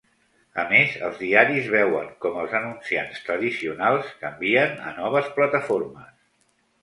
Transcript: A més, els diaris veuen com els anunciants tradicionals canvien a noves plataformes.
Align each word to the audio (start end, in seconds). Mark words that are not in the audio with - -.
A 0.61 0.63
més, 0.69 0.93
els 1.07 1.19
diaris 1.23 1.67
veuen 1.73 2.07
com 2.23 2.39
els 2.43 2.55
anunciants 2.61 3.21
tradicionals 3.27 4.09
canvien 4.23 4.75
a 4.87 4.95
noves 5.01 5.31
plataformes. 5.39 6.11